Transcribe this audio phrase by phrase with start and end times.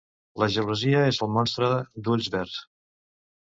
[0.43, 1.71] La gelosia és el monstre
[2.09, 2.69] d'ulls verdsr